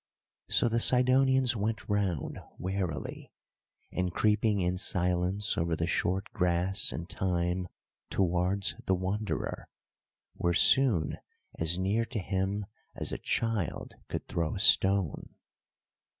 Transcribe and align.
So 0.49 0.67
the 0.67 0.79
Sidonians 0.79 1.55
went 1.55 1.87
round 1.87 2.39
warily, 2.57 3.31
and, 3.91 4.11
creeping 4.11 4.59
in 4.59 4.79
silence 4.79 5.59
over 5.59 5.75
the 5.75 5.85
short 5.85 6.23
grass 6.33 6.91
and 6.91 7.07
thyme 7.07 7.67
towards 8.09 8.75
the 8.87 8.95
Wanderer, 8.95 9.67
were 10.33 10.55
soon 10.55 11.19
as 11.59 11.77
near 11.77 12.03
to 12.05 12.17
him 12.19 12.65
as 12.95 13.11
a 13.11 13.19
child 13.19 13.93
could 14.07 14.27
throw 14.27 14.55
a 14.55 14.59
stone. 14.59 15.35